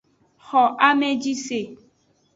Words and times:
Xo 0.45 0.61
ameji 0.87 1.33
se. 1.45 1.59